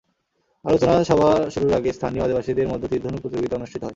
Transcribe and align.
আলোচনা 0.65 0.93
সভা 1.03 1.29
শুরুর 1.49 1.73
আগে 1.73 1.89
স্থানীয় 1.93 2.23
আদিবাসীদের 2.23 2.67
মধ্যে 2.67 2.87
তির-ধনুক 2.91 3.21
প্রতিযোগিতা 3.21 3.57
অনুষ্ঠিত 3.57 3.81
হয়। 3.81 3.89